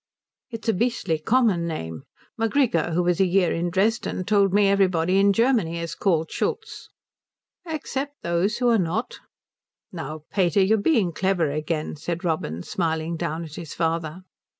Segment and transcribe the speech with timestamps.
[0.49, 2.05] "It's a beastly common name.
[2.35, 6.89] Macgrigor, who was a year in Dresden, told me everybody in Germany is called Schultz."
[7.67, 9.19] "Except those who are not."
[9.91, 14.23] "Now, pater, you're being clever again," said Robin, smiling down at his father.